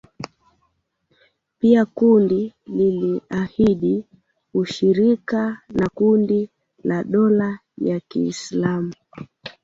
[1.59, 4.05] Pia kundi liliahidi
[4.53, 6.49] ushirika na kundi
[6.83, 8.93] la dola ya Kiislamu